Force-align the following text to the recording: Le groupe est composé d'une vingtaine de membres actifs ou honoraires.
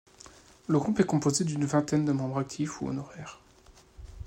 Le 0.67 0.79
groupe 0.79 0.99
est 0.99 1.05
composé 1.05 1.43
d'une 1.43 1.63
vingtaine 1.65 2.05
de 2.05 2.11
membres 2.11 2.39
actifs 2.39 2.81
ou 2.81 2.87
honoraires. 2.87 3.39